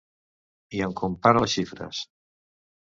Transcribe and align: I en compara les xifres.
I 0.77 0.81
en 0.87 0.95
compara 1.03 1.45
les 1.45 1.55
xifres. 1.59 2.05